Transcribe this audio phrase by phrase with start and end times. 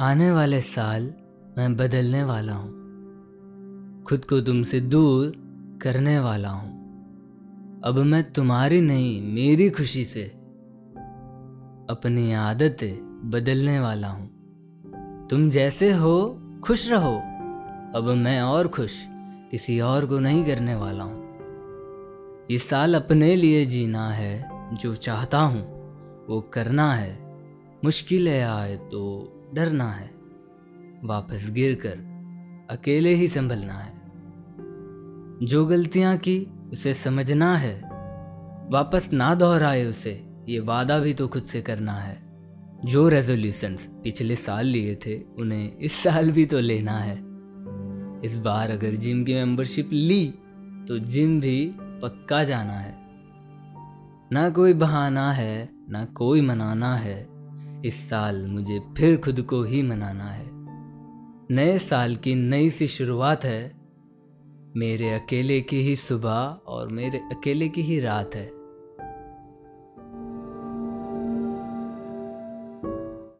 [0.00, 1.14] आने वाले साल
[1.58, 2.70] मैं बदलने वाला हूँ।
[4.02, 5.32] खुद को तुमसे दूर
[5.82, 6.70] करने वाला हूँ।
[7.84, 10.24] अब मैं तुम्हारी नहीं, मेरी खुशी से
[11.90, 14.28] अपनी आदतें बदलने वाला हूँ।
[15.30, 17.16] तुम जैसे हो, खुश रहो।
[17.98, 18.92] अब मैं और खुश,
[19.50, 21.22] किसी और को नहीं करने वाला हूँ।
[22.50, 25.60] इस साल अपने लिए जीना है, जो चाहता हूँ,
[26.26, 27.36] वो करना है।
[27.84, 30.10] मुश्किलें आए तो डरना है।
[31.04, 32.12] वापस गिर कर
[32.70, 34.02] अकेले ही संभलना है।
[35.46, 37.82] जो गलतियाँ की उसे समझना है,
[38.70, 42.22] वापस ना दोहराए उसे, ये वादा भी तो खुद से करना है।
[42.84, 47.16] जो रेजोल्यूशंस पिछले साल लिए थे, उन्हें इस साल भी तो लेना है।
[48.24, 50.34] इस बार अगर जिम की मेंबरशिप ली
[50.88, 52.98] तो जिम भी पक्का जाना है।
[54.32, 57.28] ना कोई बहाना है, ना कोई मनाना है।
[57.84, 60.46] इस साल मुझे फिर खुद को ही मनाना है।
[61.54, 63.80] नए साल की नई सी शुरुआत है।
[64.76, 68.61] मेरे अकेले की ही सुबह और मेरे अकेले की ही रात है।